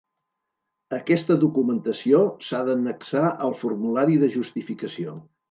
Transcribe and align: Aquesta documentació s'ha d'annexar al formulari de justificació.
Aquesta 0.97 1.37
documentació 1.43 2.21
s'ha 2.47 2.63
d'annexar 2.71 3.23
al 3.35 3.55
formulari 3.61 4.19
de 4.25 4.33
justificació. 4.41 5.17